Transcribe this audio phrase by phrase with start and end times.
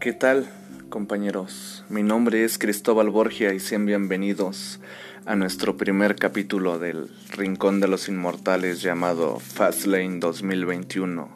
[0.00, 0.48] ¿Qué tal,
[0.90, 1.84] compañeros?
[1.88, 4.78] Mi nombre es Cristóbal Borgia y sean bienvenidos
[5.26, 11.28] a nuestro primer capítulo del Rincón de los Inmortales llamado Fastlane 2021.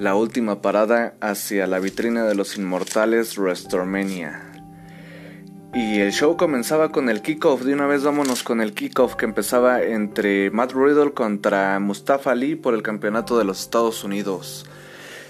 [0.00, 4.42] La última parada hacia la vitrina de los Inmortales WrestleMania.
[5.72, 7.62] Y el show comenzaba con el kickoff.
[7.62, 12.56] De una vez vámonos con el kickoff que empezaba entre Matt Riddle contra Mustafa Ali
[12.56, 14.66] por el campeonato de los Estados Unidos.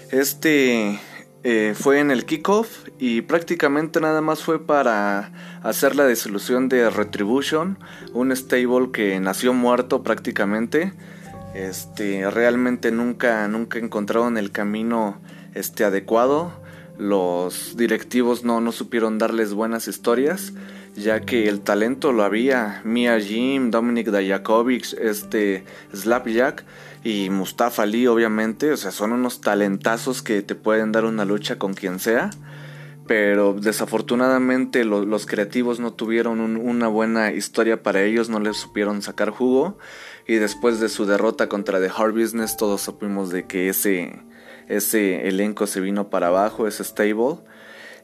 [0.09, 0.99] Este
[1.47, 5.31] eh, fue en el kickoff y prácticamente nada más fue para
[5.61, 7.77] hacer la disolución de Retribution,
[8.13, 10.93] un stable que nació muerto prácticamente.
[11.53, 15.21] Este, realmente nunca, nunca encontraron el camino
[15.53, 16.51] este, adecuado.
[16.97, 20.51] Los directivos no, no supieron darles buenas historias,
[20.95, 22.81] ya que el talento lo había.
[22.83, 26.65] Mia Jim, Dominic Dajakovic, este, Slapjack
[27.05, 31.59] y Mustafa Ali, obviamente, o sea, son unos talentazos que te pueden dar una lucha
[31.59, 32.31] con quien sea.
[33.05, 39.29] Pero desafortunadamente los creativos no tuvieron una buena historia para ellos, no les supieron sacar
[39.29, 39.77] jugo.
[40.25, 44.23] Y después de su derrota contra The Hard Business, todos supimos de que ese,
[44.67, 47.35] ese elenco se vino para abajo, ese stable.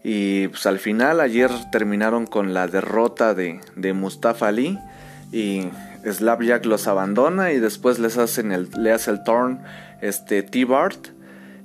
[0.03, 4.77] Y pues al final, ayer terminaron con la derrota de, de Mustafa Ali.
[5.31, 5.69] Y
[6.05, 9.61] Slapjack los abandona y después les el, le hace el turn
[10.01, 11.07] este, T-Bart.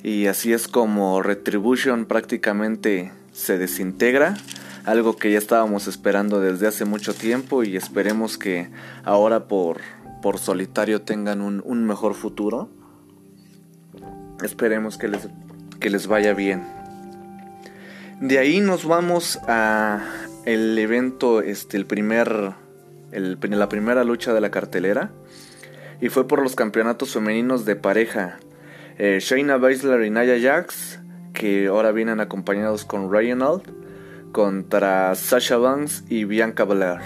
[0.03, 4.37] Y así es como Retribution prácticamente se desintegra.
[4.85, 8.71] Algo que ya estábamos esperando desde hace mucho tiempo y esperemos que
[9.05, 9.81] ahora por,
[10.23, 12.69] por solitario tengan un, un mejor futuro.
[14.43, 15.29] Esperemos que les,
[15.81, 16.63] que les vaya bien.
[18.21, 20.01] De ahí nos vamos a
[20.47, 22.55] el evento, este, el primer
[23.21, 25.11] la primera lucha de la cartelera
[26.01, 28.39] y fue por los campeonatos femeninos de pareja.
[28.99, 31.01] Eh, Shayna Baszler y Nia Jax,
[31.33, 33.63] que ahora vienen acompañados con Reginald,
[34.33, 37.01] contra Sasha Banks y Bianca Belair.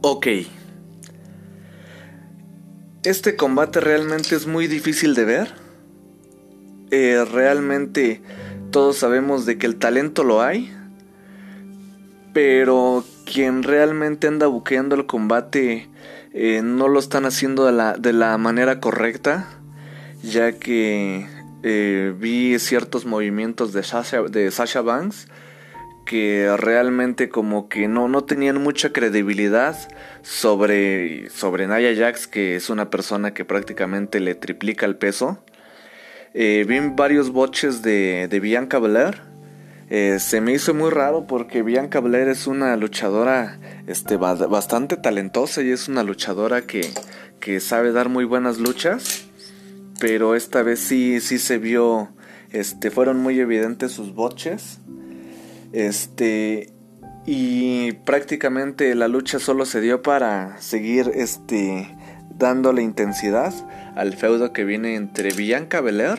[0.00, 0.26] Ok.
[3.04, 5.48] Este combate realmente es muy difícil de ver.
[6.90, 8.22] Eh, realmente
[8.70, 10.72] todos sabemos de que el talento lo hay.
[12.32, 15.88] Pero quien realmente anda buqueando el combate
[16.32, 19.48] eh, no lo están haciendo de la, de la manera correcta,
[20.22, 21.26] ya que
[21.62, 25.28] eh, vi ciertos movimientos de Sasha, de Sasha Banks
[26.06, 29.76] que realmente como que no, no tenían mucha credibilidad
[30.22, 35.44] sobre, sobre Naya Jax, que es una persona que prácticamente le triplica el peso.
[36.32, 39.28] Eh, vi varios botches de, de Bianca Belair
[39.90, 45.62] eh, se me hizo muy raro porque Bianca Blair es una luchadora este, bastante talentosa
[45.62, 46.90] y es una luchadora que,
[47.40, 49.24] que sabe dar muy buenas luchas.
[49.98, 52.10] Pero esta vez sí, sí se vio,
[52.52, 54.78] este, fueron muy evidentes sus boches.
[55.72, 56.72] Este,
[57.26, 61.94] y prácticamente la lucha solo se dio para seguir, este,
[62.30, 63.52] dándole intensidad
[63.96, 66.18] al feudo que viene entre Bianca Belair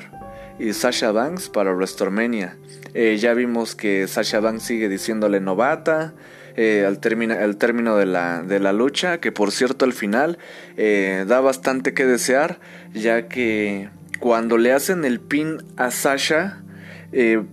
[0.59, 2.58] y Sasha Banks para WrestleMania.
[2.94, 6.13] Eh, ya vimos que Sasha Banks sigue diciéndole novata
[6.55, 10.38] eh, al, término de la, de la lucha, que por cierto al final
[10.77, 12.59] eh, da bastante que desear,
[12.94, 13.89] ya que
[14.19, 16.63] cuando le hacen el pin a Sasha,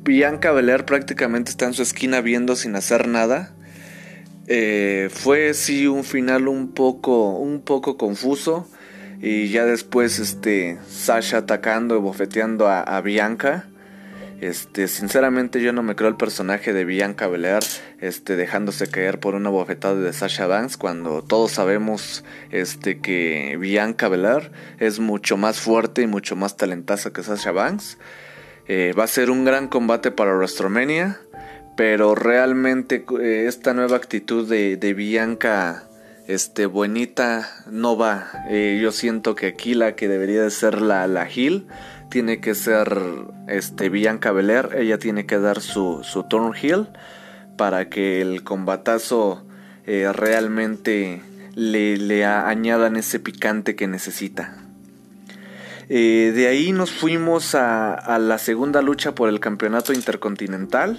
[0.02, 3.54] Bianca Belair prácticamente está en su esquina viendo sin hacer nada.
[5.10, 8.68] fue sí un final un poco, un poco confuso
[9.20, 13.66] y ya después este Sasha atacando y bofeteando a, Bianca.
[14.40, 17.62] Este, sinceramente yo no me creo el personaje de Bianca Belair
[18.00, 24.08] este, dejándose caer por una bofetada de Sasha Banks cuando todos sabemos este, que Bianca
[24.08, 27.96] Belair es mucho más fuerte y mucho más talentosa que Sasha Banks.
[28.68, 31.18] Eh, va a ser un gran combate para WrestleMania,
[31.76, 35.88] pero realmente eh, esta nueva actitud de, de Bianca
[36.26, 38.30] este buenita no va.
[38.50, 41.66] Eh, yo siento que aquí la que debería de ser la, la Gil
[42.10, 43.00] tiene que ser
[43.48, 44.70] este Bianca Belair.
[44.76, 46.88] Ella tiene que dar su, su turn heel
[47.56, 49.44] para que el combatazo
[49.86, 51.22] eh, realmente
[51.54, 54.56] le, le añadan ese picante que necesita.
[55.88, 60.98] Eh, de ahí nos fuimos a, a, la segunda lucha por el campeonato intercontinental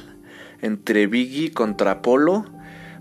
[0.61, 2.45] entre Biggie contra Apolo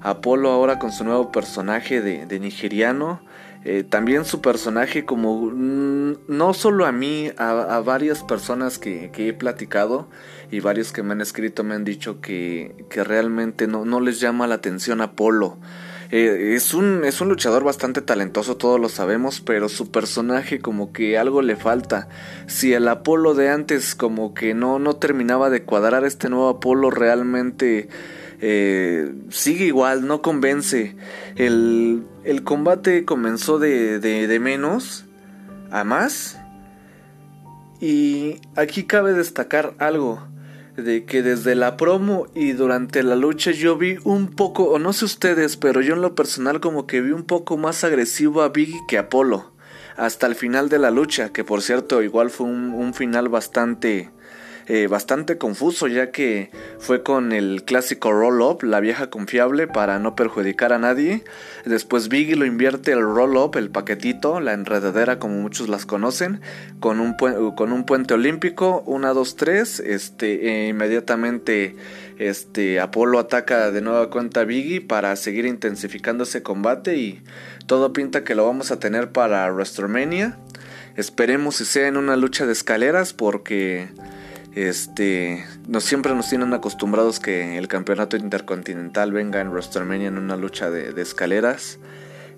[0.07, 3.21] Apolo ahora con su nuevo personaje de, nigeriano.
[3.69, 9.33] Eh, también su personaje como mm, no solo a mí, a, varias personas que, he
[9.33, 10.09] platicado
[10.53, 14.47] y varios que me han escrito me han dicho que, realmente no, no les llama
[14.47, 15.59] la atención Apolo.
[16.13, 20.93] Eh, es, un, es un luchador bastante talentoso, todos lo sabemos, pero su personaje como
[20.93, 22.09] que algo le falta.
[22.47, 26.93] Si el Apolo de antes como que no, no terminaba de cuadrar, este nuevo Apolo
[26.93, 27.89] realmente
[28.41, 30.95] eh, sigue igual, no convence.
[31.35, 35.05] El, el combate comenzó de, de, menos
[35.71, 36.39] a más.
[37.81, 40.27] Y aquí cabe destacar algo
[40.77, 44.93] de que desde la promo y durante la lucha yo vi un poco, o no
[44.93, 48.49] sé ustedes, pero yo en lo personal como que vi un poco más agresivo a
[48.49, 49.53] Biggie que a Apolo.
[49.97, 54.11] Hasta el final de la lucha, que por cierto igual fue un final bastante
[54.69, 60.17] eh, bastante confuso ya que fue con el clásico roll-up, la vieja confiable para no
[60.17, 61.23] perjudicar a nadie.
[61.65, 66.41] Después Biggie lo invierte el roll-up, el paquetito, la enredadera como muchos las conocen,
[66.81, 71.77] con un, con un puente olímpico, 1, 2, 3, este, e inmediatamente
[72.19, 77.23] este, Apolo ataca de nueva cuenta a Biggie para seguir intensificando ese combate y
[77.67, 80.39] todo pinta que lo vamos a tener para WrestleMania.
[80.97, 83.89] Esperemos si sea en una lucha de escaleras porque
[84.57, 90.37] este, no siempre nos tienen acostumbrados que el campeonato intercontinental venga en WrestleMania en una
[90.37, 91.79] lucha de, escaleras.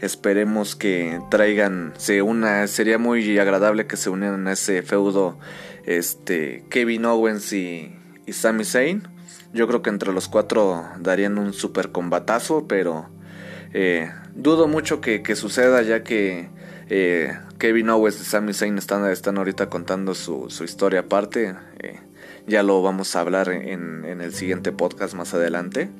[0.00, 5.38] Esperemos que traigan, se una, sería muy agradable que se unieran a ese feudo,
[5.86, 9.06] este, Kevin Owens y, y Sami Zayn.
[9.52, 13.08] Yo creo que entre los cuatro darían un super combatazo, pero
[13.72, 16.48] eh, dudo mucho que, suceda ya que
[16.88, 21.54] eh, Kevin Owens y Sami Zayn están, están ahorita contando su, su historia aparte.
[21.78, 22.00] Eh,
[22.48, 25.90] ya lo vamos a hablar en, el siguiente podcast más adelante.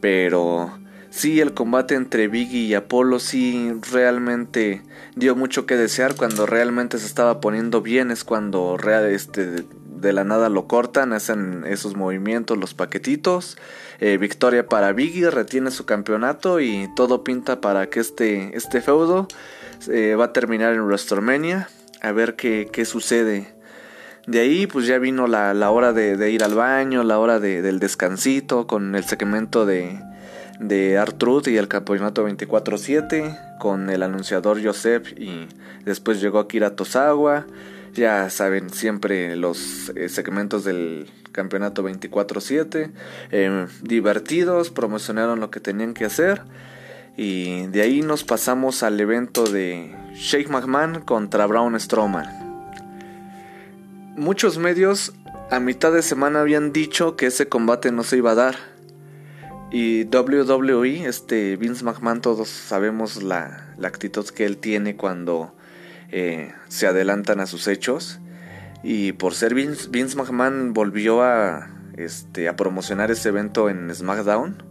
[0.00, 0.76] Pero
[1.08, 4.82] sí, el combate entre Biggie y Apolo sí realmente
[5.14, 6.16] dio mucho que desear.
[6.16, 11.12] Cuando realmente se estaba poniendo bien es cuando real, este, de la nada lo cortan,
[11.12, 13.56] hacen esos movimientos, los paquetitos.
[14.00, 19.26] Eh, victoria para Biggie, retiene su campeonato y todo pinta para que este, este feudo
[19.88, 21.70] eh, va a terminar en WrestleMania.
[22.02, 23.55] A ver qué, qué sucede
[24.26, 27.62] de ahí pues ya vino la, la hora de, ir al baño, la hora de,
[27.62, 30.00] del descansito con el segmento de,
[30.58, 35.46] de Artruth y el campeonato 24-7 con el anunciador Joseph y
[35.84, 37.46] después llegó Akira Tosawa.
[37.94, 42.90] Ya saben, siempre los eh, segmentos del campeonato 24-7
[43.30, 46.42] eh, divertidos, promocionaron lo que tenían que hacer.
[47.16, 52.45] Y de ahí nos pasamos al evento de Shake McMahon contra Braun Strowman
[54.16, 55.12] muchos medios
[55.50, 58.56] a mitad de semana habían dicho que ese combate no se iba a dar.
[59.70, 65.54] Y WWE, este Vince McMahon, todos sabemos la, actitud que él tiene cuando
[66.10, 68.20] eh, se adelantan a sus hechos.
[68.82, 74.62] Y por ser Vince, Vince McMahon volvió a, este, a promocionar ese evento en SmackDown.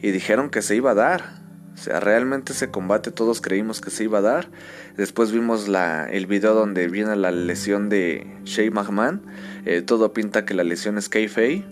[0.00, 1.43] Y dijeron que se iba a dar.
[1.74, 4.48] O sea, realmente ese combate todos creímos que se iba a dar.
[4.96, 9.22] Después vimos la, el video donde viene la lesión de Shane McMahon.
[9.66, 11.64] Eh, todo pinta que la lesión es Kayfabe.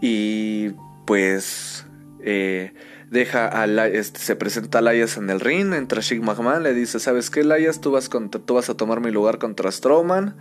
[0.00, 0.70] Y
[1.06, 1.86] pues
[2.22, 2.74] eh,
[3.10, 7.00] deja a este, se presenta a Elias en el ring, entra Shane McMahon, le dice,
[7.00, 7.80] ¿sabes qué Elias?
[7.80, 10.36] Tú vas, tú vas a tomar mi lugar contra Strowman.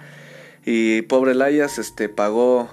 [0.65, 2.69] Y pobre Elias este, pagó,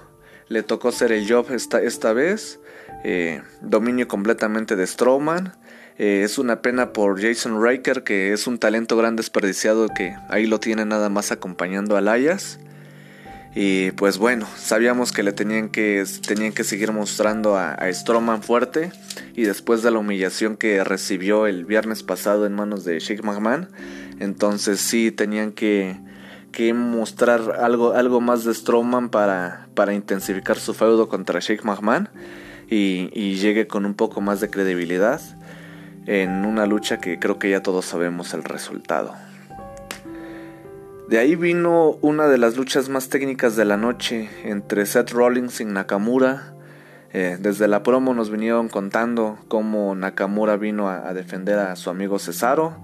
[0.49, 2.59] le tocó ser el job esta, esta vez.
[3.05, 5.53] Eh, dominio completamente de Strowman.
[5.97, 10.45] Eh, es una pena por Jason Riker, que es un talento gran desperdiciado que ahí
[10.45, 12.59] lo tiene nada más acompañando a Layas.
[13.57, 18.43] Y pues bueno, sabíamos que le tenían que, tenían que seguir mostrando a, a Strowman
[18.43, 18.91] fuerte.
[19.35, 23.69] Y después de la humillación que recibió el viernes pasado en manos de Shake McMahon,
[24.19, 25.95] entonces sí tenían que,
[26.51, 32.09] que mostrar algo, algo más de Strowman para, para intensificar su feudo contra Shake McMahon
[32.67, 35.21] y llegue con un poco más de credibilidad
[36.05, 39.13] en una lucha que creo que ya todos sabemos el resultado.
[41.07, 45.61] De ahí vino una de las luchas más técnicas de la noche entre Seth Rollins
[45.61, 46.55] y Nakamura.
[47.13, 52.17] Eh, desde la promo nos vinieron contando cómo Nakamura vino a, defender a su amigo
[52.17, 52.77] Cesaro.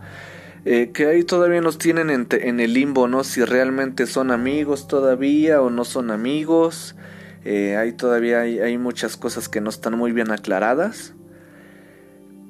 [0.65, 3.23] Eh, que ahí todavía nos tienen en, el limbo, ¿no?
[3.23, 6.95] Si realmente son amigos todavía o no son amigos.
[7.43, 11.15] Eh, ahí todavía hay muchas cosas que no están muy bien aclaradas.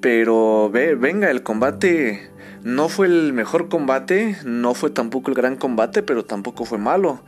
[0.02, 2.32] Pero ve, venga, el combate
[2.64, 7.24] no fue el mejor combate, no fue tampoco el gran combate, pero tampoco fue malo.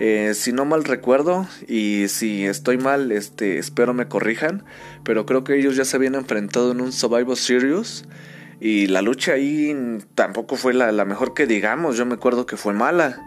[0.00, 4.64] Eh, si no mal recuerdo, y si estoy mal, este, espero me corrijan,
[5.04, 8.04] pero creo que ellos ya se habían enfrentado en un Survival Series.
[8.58, 12.56] Y la lucha ahí tampoco fue la, la mejor que digamos, yo me acuerdo que
[12.56, 13.22] fue mala.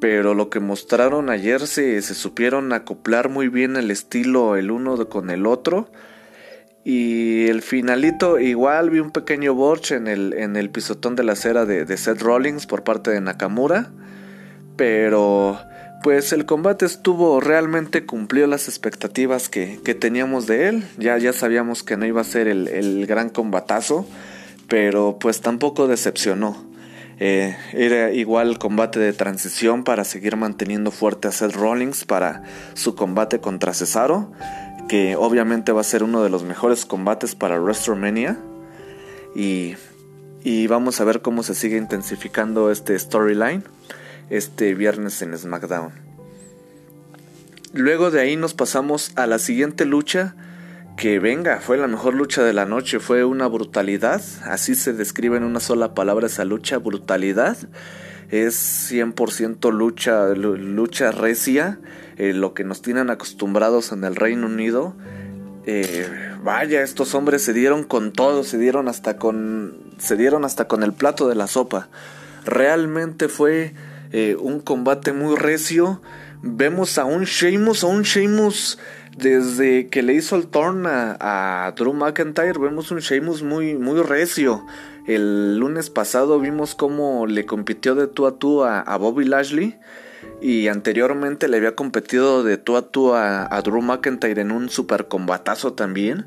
[0.00, 5.08] Pero lo que mostraron ayer se, se supieron acoplar muy bien el estilo el uno
[5.08, 5.88] con el otro
[6.84, 11.32] Y el finalito, igual vi un pequeño borch en el, en el pisotón de la
[11.32, 13.90] acera de, Seth Rollins por parte de Nakamura.
[14.76, 15.58] Pero
[16.02, 20.84] pues el combate estuvo realmente cumplió las expectativas que, teníamos de él.
[20.98, 24.06] Ya, ya sabíamos que no iba a ser el, gran combatazo,
[24.68, 26.70] pero pues tampoco decepcionó.
[27.18, 32.42] Eh, era igual combate de transición para seguir manteniendo fuerte a Seth Rollins para
[32.74, 34.32] su combate contra Cesaro,
[34.88, 38.38] que obviamente va a ser uno de los mejores combates para WrestleMania.
[39.34, 39.76] Y,
[40.42, 43.64] y vamos a ver cómo se sigue intensificando este storyline
[44.30, 45.92] este viernes en SmackDown.
[47.72, 50.34] Luego de ahí nos pasamos a la siguiente lucha
[50.96, 55.36] que venga, fue la mejor lucha de la noche, fue una brutalidad, así se describe
[55.36, 57.56] en una sola palabra esa lucha, brutalidad.
[58.30, 61.78] Es 100% lucha, lucha recia,
[62.16, 64.94] eh, lo que nos tienen acostumbrados en el Reino Unido.
[65.66, 66.06] Eh,
[66.42, 70.82] vaya, estos hombres se dieron con todo, se dieron hasta con, se dieron hasta con
[70.82, 71.88] el plato de la sopa.
[72.44, 73.74] Realmente fue
[74.12, 76.00] eh, un combate muy recio.
[76.42, 78.78] Vemos a un Sheamus, a un Sheamus
[79.16, 84.66] desde que le hizo el turn a, Drew McIntyre, vemos un Sheamus muy, muy recio.
[85.06, 89.78] El lunes pasado vimos cómo le compitió de tú a tú a, Bobby Lashley.
[90.40, 95.08] Y anteriormente le había competido de tú a tú a, Drew McIntyre en un super
[95.08, 96.26] combatazo también.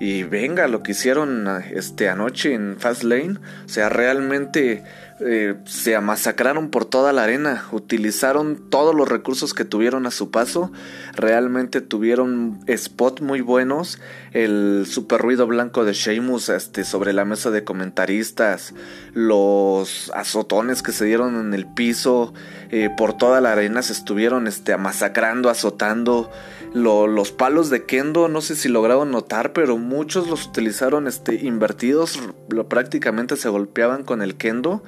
[0.00, 4.82] Y venga, lo que hicieron este anoche en Fastlane, o sea, realmente
[5.20, 10.30] eh, se masacraron por toda la arena, utilizaron todos los recursos que tuvieron a su
[10.30, 10.72] paso,
[11.14, 14.00] realmente tuvieron spots muy buenos,
[14.32, 18.72] el super ruido blanco de Sheamus este, sobre la mesa de comentaristas,
[19.12, 22.32] los azotones que se dieron en el piso,
[22.70, 26.30] eh, por toda la arena se estuvieron este, masacrando, azotando,
[26.74, 32.20] los palos de Kendo, no sé si lograron notar, pero muchos los utilizaron este, invertidos,
[32.68, 34.82] prácticamente se golpeaban con el Kendo.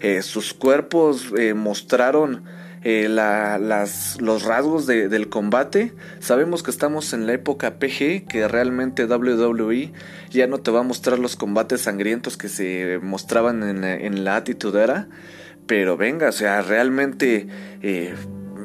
[0.00, 2.44] Eh, sus cuerpos eh, mostraron
[2.82, 5.94] eh, las, los rasgos del combate.
[6.20, 9.92] Sabemos que estamos en la época PG, que realmente WWE
[10.30, 14.36] ya no te va a mostrar los combates sangrientos que se mostraban en, en la
[14.36, 15.08] atitudera.
[15.66, 17.48] Pero venga, o sea, realmente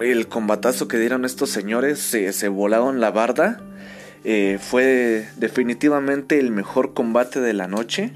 [0.01, 3.61] el combatazo que dieron estos señores, se, volaron la barda.
[4.23, 8.11] Eh, fue definitivamente el mejor combate de la noche.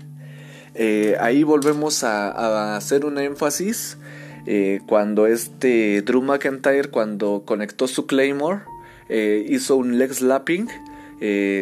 [0.75, 3.97] Eh, ahí volvemos a, hacer un énfasis.
[4.45, 8.61] Eh, cuando este Drew McIntyre, cuando conectó su Claymore,
[9.09, 10.67] hizo un leg slapping,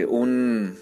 [0.07, 0.77] un,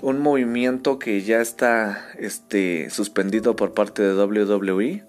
[0.00, 5.07] un movimiento que ya está este, suspendido por parte de WWE.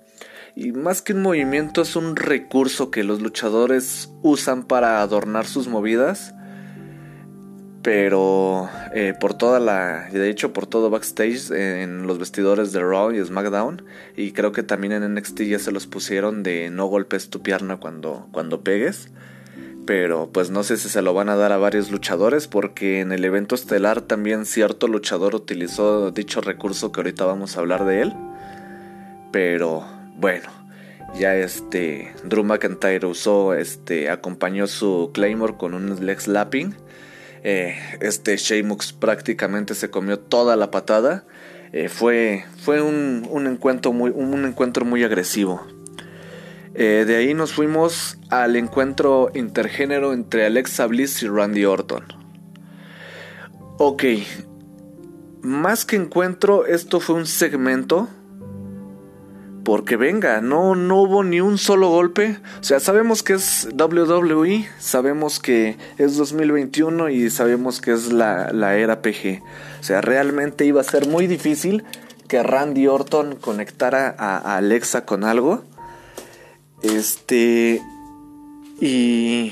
[0.61, 5.69] Y más que un movimiento es un recurso que los luchadores usan para adornar sus
[5.69, 6.35] movidas.
[7.81, 13.13] Pero eh, por toda la, de hecho por todo backstage en los vestidores de Raw
[13.13, 13.85] y SmackDown
[14.17, 17.77] y creo que también en NXT ya se los pusieron de no golpes tu pierna
[17.77, 19.11] cuando, cuando pegues.
[19.85, 23.13] Pero pues no sé si se lo van a dar a varios luchadores porque en
[23.13, 28.01] el evento estelar también cierto luchador utilizó dicho recurso que ahorita vamos a hablar de
[28.01, 28.13] él.
[29.31, 30.49] Pero bueno,
[31.17, 36.75] ya este Drew McIntyre usó, este, acompañó su Claymore con un leg slapping.
[37.43, 41.25] Eh, este Sheamus prácticamente se comió toda la patada.
[41.71, 45.65] Eh, fue fue un, un, encuentro muy, un encuentro muy agresivo.
[46.75, 52.05] Eh, de ahí nos fuimos al encuentro intergénero entre Alexa Bliss y Randy Orton.
[53.77, 54.03] Ok,
[55.41, 58.09] más que encuentro, esto fue un segmento
[59.69, 62.39] porque venga, no, no hubo ni un solo golpe.
[62.59, 68.51] O sea, sabemos que es WWE, sabemos que es 2021 y sabemos que es la,
[68.51, 69.43] la era PG.
[69.79, 71.83] O sea, realmente iba a ser muy difícil
[72.27, 75.61] que Randy Orton conectara a, Alexa con algo.
[76.81, 77.79] Este.
[78.81, 79.51] Y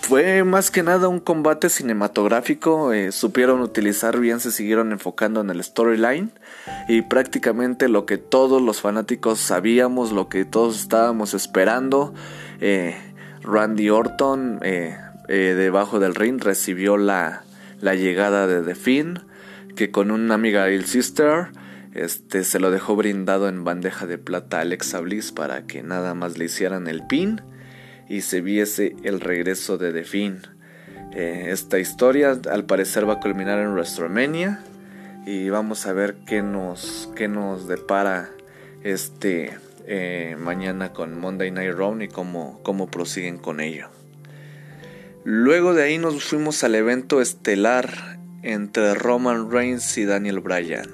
[0.00, 5.50] fue más que nada un combate cinematográfico, eh, supieron utilizar bien, se siguieron enfocando en
[5.50, 6.30] el storyline
[6.88, 12.14] y prácticamente lo que todos los fanáticos sabíamos, lo que todos estábamos esperando,
[12.60, 12.96] eh,
[13.42, 14.96] Randy Orton eh,
[15.28, 17.44] debajo del ring recibió la,
[17.80, 19.20] la llegada de The Finn,
[19.76, 21.48] que con una amiga el Sister
[21.94, 26.14] este, se lo dejó brindado en bandeja de plata a Alexa Bliss para que nada
[26.14, 27.42] más le hicieran el pin
[28.08, 30.42] y se viese el regreso de The Finn.
[31.12, 34.64] Eh, esta historia al parecer va a culminar en WrestleMania
[35.26, 38.30] y vamos a ver qué nos, qué nos depara
[38.82, 43.88] este eh, mañana con Monday Night Raw y cómo, cómo prosiguen con ello.
[45.24, 50.88] Luego de ahí nos fuimos al evento estelar entre Roman Reigns y Daniel Bryan.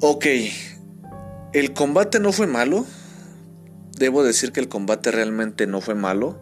[0.00, 0.26] Ok,
[1.52, 2.86] el combate no fue malo.
[4.00, 6.40] Debo decir que el combate realmente no fue malo.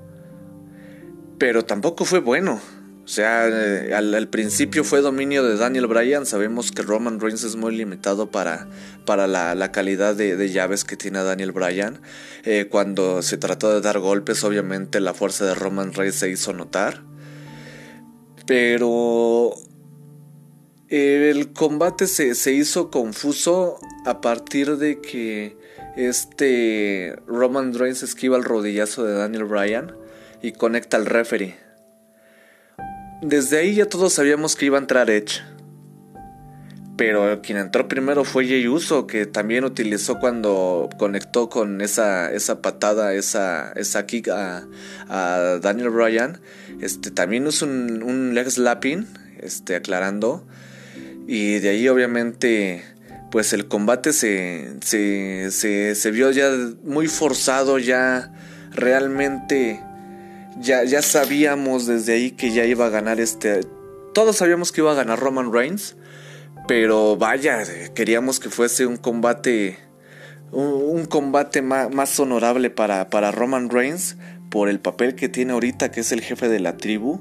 [1.38, 2.60] Pero tampoco fue bueno.
[3.04, 6.24] O sea, eh, al, principio fue dominio de Daniel Bryan.
[6.24, 8.68] Sabemos que Roman Reigns es muy limitado para,
[9.04, 12.00] para la, calidad de, llaves que tiene Daniel Bryan.
[12.44, 16.52] Eh, cuando se trató de dar golpes, obviamente la fuerza de Roman Reigns se hizo
[16.52, 17.02] notar.
[18.46, 19.52] Pero
[20.90, 25.57] el combate se, se hizo confuso a partir de que
[25.98, 29.92] este Roman Reigns esquiva el rodillazo de Daniel Bryan
[30.40, 31.56] y conecta al referee.
[33.20, 35.42] Desde ahí ya todos sabíamos que iba a entrar Edge.
[36.96, 42.60] Pero quien entró primero fue Jey Uso, que también utilizó cuando conectó con esa, esa
[42.62, 44.66] patada, esa, esa kick a,
[45.60, 46.40] Daniel Bryan.
[46.80, 49.06] Este, también usó un, un leg slapping,
[49.40, 50.46] este, aclarando.
[51.26, 52.84] Y de ahí obviamente
[53.30, 56.50] pues el combate se, se, se, se vio ya
[56.82, 58.32] muy forzado, ya
[58.72, 59.80] realmente
[60.60, 63.60] ya, ya sabíamos desde ahí que ya iba a ganar este.
[64.14, 65.96] Todos sabíamos que iba a ganar Roman Reigns.
[66.66, 67.62] Pero vaya,
[67.94, 69.78] queríamos que fuese un combate.
[70.50, 74.16] Un, combate más, honorable para, para, Roman Reigns.
[74.50, 77.20] Por el papel que tiene ahorita, que es el jefe de la tribu.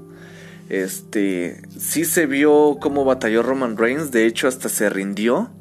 [0.69, 1.61] Este.
[1.77, 4.11] Sí se vio cómo batalló Roman Reigns.
[4.11, 5.51] De hecho, hasta se rindió.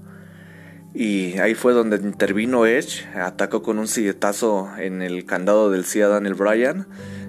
[0.98, 3.04] Y ahí fue donde intervino Edge.
[3.14, 6.86] Atacó con un silletazo en el candado del CIA Daniel Bryan.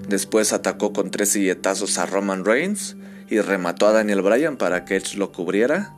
[0.08, 2.96] Después atacó con tres silletazos a Roman Reigns
[3.28, 5.94] y remató a Daniel Bryan para que Edge lo cubriera.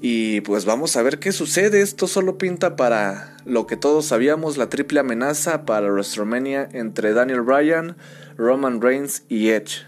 [0.00, 1.82] Y pues vamos a ver qué sucede.
[1.82, 7.40] Esto solo pinta para lo que todos sabíamos, la triple amenaza para WrestleMania entre Daniel
[7.40, 7.96] Bryan,
[8.36, 9.84] Roman Reigns y Edge.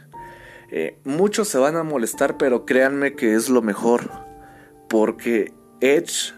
[0.72, 4.10] Eh, muchos se van a molestar, pero créanme que es lo mejor.
[4.88, 6.34] Porque Edge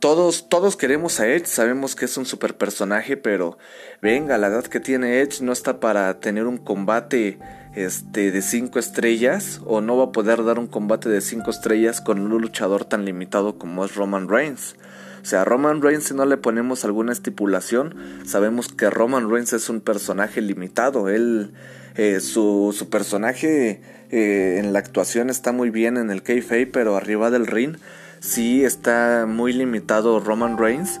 [0.00, 3.58] todos, todos queremos a Edge, sabemos que es un super personaje, pero
[4.00, 7.38] venga, la edad que tiene Edge no está para tener un combate
[7.74, 12.00] este, de 5 estrellas, o no va a poder dar un combate de 5 estrellas
[12.00, 14.76] con un luchador tan limitado como es Roman Reigns.
[15.22, 19.68] O sea, Roman Reigns si no le ponemos alguna estipulación, sabemos que Roman Reigns es
[19.68, 21.08] un personaje limitado.
[21.08, 21.52] Él,
[21.96, 26.96] eh, su, su, personaje eh, en la actuación está muy bien en el kayfabe, pero
[26.96, 27.76] arriba del ring
[28.20, 31.00] sí está muy limitado Roman Reigns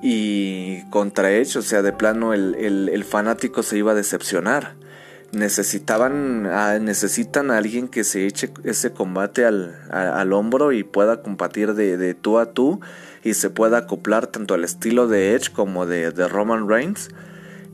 [0.00, 4.76] y contra Edge, o sea, de plano el, fanático se iba a decepcionar.
[5.32, 6.44] Necesitaban,
[6.84, 12.14] necesitan a alguien que se eche ese combate al, al hombro y pueda combatir de,
[12.14, 12.80] tú a tú
[13.22, 17.10] y se pueda acoplar tanto al estilo de Edge como de, Roman Reigns.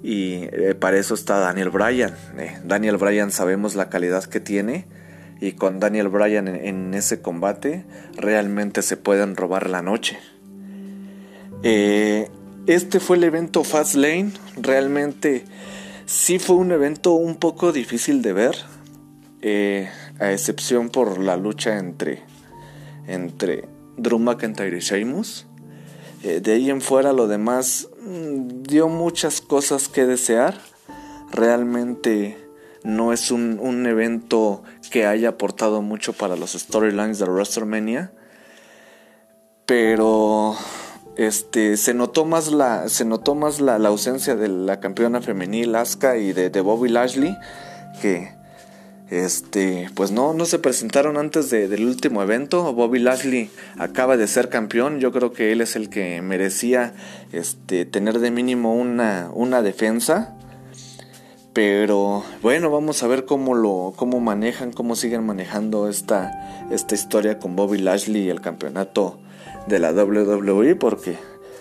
[0.03, 2.15] Y eh, para eso está Daniel Bryan.
[2.37, 4.87] Eh, Daniel Bryan sabemos la calidad que tiene
[5.41, 7.85] y con Daniel Bryan en, ese combate
[8.17, 10.19] realmente se pueden robar la noche.
[11.63, 12.29] Eh,
[12.67, 15.45] este fue el evento Fast Lane, realmente
[16.07, 18.57] sí fue un evento un poco difícil de ver,
[19.43, 22.23] eh, a excepción por la lucha entre,
[23.07, 25.47] entre Drew McIntyre y Sheamus.
[26.23, 30.59] Eh, de ahí en fuera lo demás mm, dio muchas cosas que desear.
[31.31, 32.44] Realmente
[32.85, 38.13] no es un, un evento que haya aportado mucho para los storylines de WrestleMania.
[39.67, 40.57] Pero
[41.17, 46.17] este se notó más la se notó más la, ausencia de la campeona femenil Asuka
[46.17, 47.37] y de, Bobby Lashley
[48.03, 48.33] que
[49.11, 54.49] este pues no no se presentaron antes del último evento Bobby Lashley acaba de ser
[54.49, 56.95] campeón yo creo que él es el que merecía
[57.33, 60.34] este tener de mínimo una una defensa
[61.55, 67.39] pero bueno, vamos a ver cómo lo cómo manejan, cómo siguen manejando esta, esta historia
[67.39, 69.19] con Bobby Lashley y el campeonato
[69.69, 71.17] de la WWE porque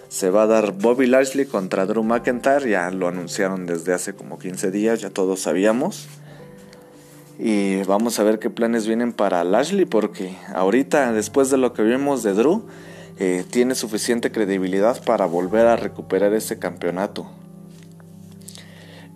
[0.09, 4.39] se va a dar Bobby Lashley contra Drew McIntyre, ya lo anunciaron desde hace como
[4.39, 6.07] 15 días, ya todos sabíamos.
[7.39, 11.83] Y vamos a ver qué planes vienen para Lashley porque ahorita después de lo que
[11.83, 12.65] vimos de Drew
[13.19, 17.27] eh, tiene suficiente credibilidad para volver a recuperar ese campeonato.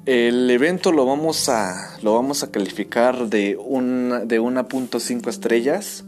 [0.07, 6.05] El evento lo vamos a, lo vamos a calificar de, un, de 1.5 estrellas.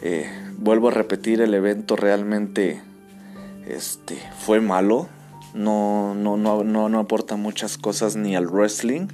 [0.00, 2.80] Eh, vuelvo a repetir, el evento realmente
[3.68, 5.06] este, fue malo.
[5.52, 9.08] No, no, no, no, no aporta muchas cosas ni al wrestling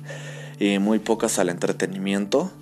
[0.60, 2.52] y muy pocas al entretenimiento.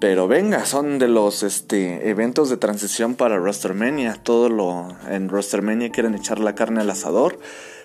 [0.00, 4.14] Pero venga, son de los este, eventos de transición para WrestleMania.
[4.20, 7.38] Todo lo en WrestleMania quieren echar la carne al asador.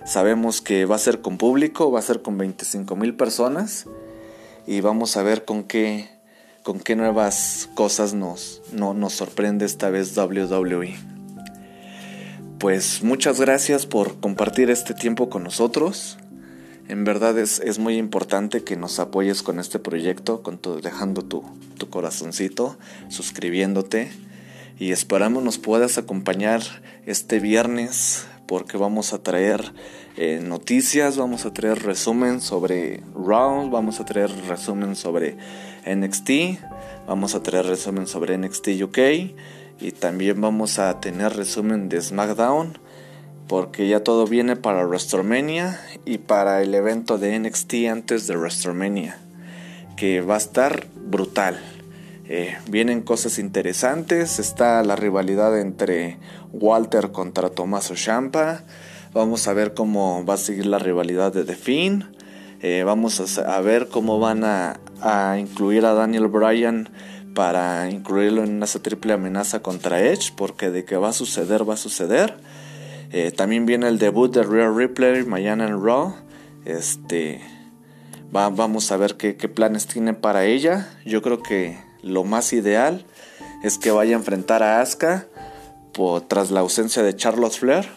[0.06, 3.88] Sabemos que va a ser con público, va a ser con 25 mil personas.
[4.68, 6.10] Y vamos a ver con qué,
[6.64, 10.96] con qué nuevas cosas nos, no, nos sorprende esta vez WWE.
[12.60, 16.18] Pues muchas gracias por compartir este tiempo con nosotros.
[16.88, 21.24] En verdad es, es muy importante que nos apoyes con este proyecto, con tu, dejando
[21.24, 21.44] tu,
[21.78, 22.78] tu corazoncito,
[23.10, 24.12] suscribiéndote
[24.78, 26.62] y esperamos nos puedas acompañar
[27.06, 29.74] este viernes porque vamos a traer
[30.18, 35.38] eh, noticias, vamos a traer resumen sobre Raw, vamos a traer resumen sobre
[35.86, 36.60] NXT,
[37.08, 39.00] vamos a traer resumen sobre NXT UK
[39.80, 42.80] y también vamos a tener resumen de SmackDown
[43.48, 49.20] porque ya todo viene para WrestleMania y para el evento de NXT antes de WrestleMania
[49.96, 51.75] que va a estar brutal.
[52.28, 56.18] Eh, vienen cosas interesantes, está la rivalidad entre
[56.54, 58.64] Walter contra Tommaso Champa,
[59.14, 62.16] vamos a ver cómo va a seguir la rivalidad de The Finn,
[62.62, 66.90] eh, vamos a, ver cómo van a, incluir a Daniel Bryan
[67.36, 71.76] para incluirlo en esa triple amenaza contra Edge, porque de que va a suceder, va
[71.76, 72.38] a suceder.
[73.12, 76.16] Eh, también viene el debut de Real Ripley mañana en Raw.
[76.64, 77.42] Este,
[78.32, 80.90] vamos a ver qué, qué planes tiene para ella.
[81.06, 83.04] Yo creo que lo más ideal
[83.64, 85.26] es que vaya a enfrentar a Asuka
[85.92, 87.88] por, tras la ausencia de Charlotte Flair.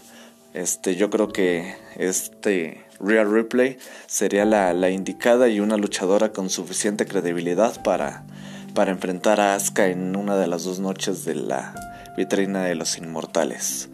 [0.54, 7.04] Este, yo creo que este Real Replay sería la, indicada y una luchadora con suficiente
[7.04, 8.24] credibilidad para,
[8.74, 11.74] para enfrentar a Asuka en una de las dos noches de la
[12.16, 13.90] vitrina de los inmortales.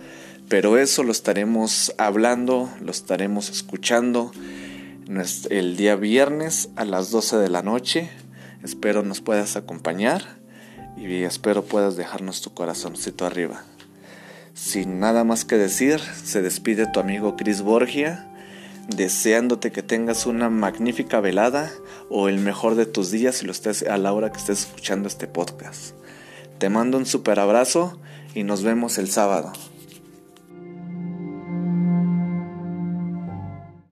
[0.48, 4.30] Pero eso lo estaremos hablando, lo estaremos escuchando
[5.50, 8.10] el día viernes a las 12 de la noche
[8.64, 10.22] Espero nos puedas acompañar
[10.96, 13.62] y espero puedas dejarnos tu corazoncito arriba.
[14.54, 18.26] Sin nada más que decir, se despide tu amigo Chris Borgia,
[18.88, 21.70] deseándote que tengas una magnífica velada
[22.08, 25.08] o el mejor de tus días si lo estés a la hora que estés escuchando
[25.08, 25.94] este podcast.
[26.58, 28.00] Te mando un super abrazo
[28.34, 29.52] y nos vemos el sábado.